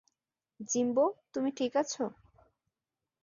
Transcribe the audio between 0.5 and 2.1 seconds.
Jimbo, তুমি ঠিক আছো?